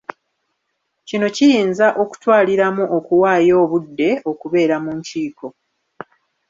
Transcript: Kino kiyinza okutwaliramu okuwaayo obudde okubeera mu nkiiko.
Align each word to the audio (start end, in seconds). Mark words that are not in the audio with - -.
Kino 1.07 1.27
kiyinza 1.35 1.87
okutwaliramu 2.03 2.83
okuwaayo 2.97 3.53
obudde 3.63 4.09
okubeera 4.31 4.75
mu 4.83 4.91
nkiiko. 4.97 5.47